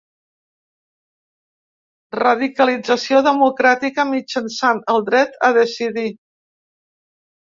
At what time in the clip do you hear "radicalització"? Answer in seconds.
2.19-3.21